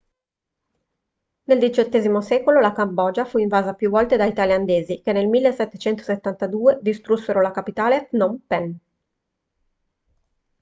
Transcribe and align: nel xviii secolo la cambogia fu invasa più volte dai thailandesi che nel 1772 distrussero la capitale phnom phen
nel 1.43 1.59
xviii 1.75 2.21
secolo 2.23 2.59
la 2.59 2.71
cambogia 2.73 3.23
fu 3.23 3.37
invasa 3.37 3.75
più 3.75 3.91
volte 3.91 4.17
dai 4.17 4.33
thailandesi 4.33 4.99
che 5.03 5.11
nel 5.13 5.27
1772 5.27 6.79
distrussero 6.81 7.39
la 7.39 7.51
capitale 7.51 8.07
phnom 8.09 8.39
phen 8.47 8.79